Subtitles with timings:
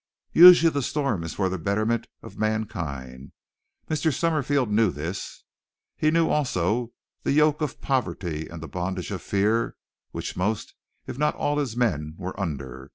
[0.33, 3.33] Usually the storm is for the betterment of mankind.
[3.87, 4.11] Mr.
[4.11, 5.43] Summerfield knew this.
[5.95, 9.75] He knew also the yoke of poverty and the bondage of fear
[10.09, 10.73] which most
[11.05, 12.89] if not all his men were under.